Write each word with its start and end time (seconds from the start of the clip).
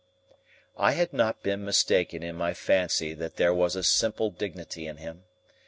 I 0.79 0.93
had 0.93 1.13
not 1.13 1.43
been 1.43 1.63
mistaken 1.63 2.23
in 2.23 2.35
my 2.35 2.55
fancy 2.55 3.13
that 3.13 3.35
there 3.35 3.53
was 3.53 3.75
a 3.75 3.83
simple 3.83 4.31
dignity 4.31 4.87
in 4.87 4.97
him. 4.97 5.25